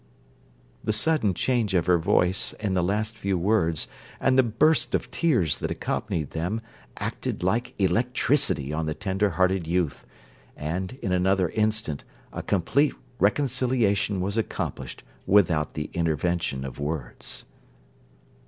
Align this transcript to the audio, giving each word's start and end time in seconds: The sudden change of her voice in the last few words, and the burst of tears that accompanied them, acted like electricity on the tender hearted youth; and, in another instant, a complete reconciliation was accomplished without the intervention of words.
The 0.83 0.93
sudden 0.93 1.35
change 1.35 1.75
of 1.75 1.85
her 1.85 1.99
voice 1.99 2.53
in 2.53 2.73
the 2.73 2.81
last 2.81 3.15
few 3.15 3.37
words, 3.37 3.85
and 4.19 4.35
the 4.35 4.41
burst 4.41 4.95
of 4.95 5.11
tears 5.11 5.59
that 5.59 5.69
accompanied 5.69 6.31
them, 6.31 6.59
acted 6.97 7.43
like 7.43 7.75
electricity 7.77 8.73
on 8.73 8.87
the 8.87 8.95
tender 8.95 9.29
hearted 9.29 9.67
youth; 9.67 10.07
and, 10.57 10.97
in 11.03 11.11
another 11.11 11.49
instant, 11.49 12.03
a 12.33 12.41
complete 12.41 12.95
reconciliation 13.19 14.21
was 14.21 14.39
accomplished 14.39 15.03
without 15.27 15.75
the 15.75 15.91
intervention 15.93 16.65
of 16.65 16.79
words. 16.79 17.45